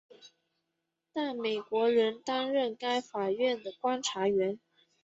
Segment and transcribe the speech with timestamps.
[1.13, 4.59] 但美国仍担任该法院的观察员。